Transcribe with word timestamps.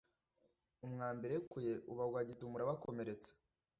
umwambi 0.85 1.23
irekuye 1.27 1.71
ubagwa 1.91 2.19
gitumo 2.29 2.53
urabakomeretsa 2.55 3.31